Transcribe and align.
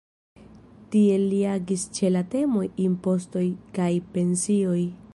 Tiel 0.95 1.25
li 1.33 1.41
agis 1.57 1.85
ĉe 1.99 2.11
la 2.15 2.25
temoj 2.33 2.65
impostoj 2.89 3.47
kaj 3.79 3.91
pensioj. 4.19 4.85